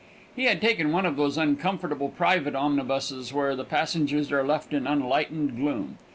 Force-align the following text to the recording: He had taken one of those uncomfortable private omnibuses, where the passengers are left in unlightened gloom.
He 0.35 0.45
had 0.45 0.61
taken 0.61 0.91
one 0.91 1.05
of 1.05 1.15
those 1.15 1.37
uncomfortable 1.37 2.09
private 2.09 2.55
omnibuses, 2.55 3.31
where 3.33 3.55
the 3.55 3.63
passengers 3.63 4.31
are 4.31 4.41
left 4.43 4.73
in 4.73 4.87
unlightened 4.87 5.55
gloom. 5.55 5.99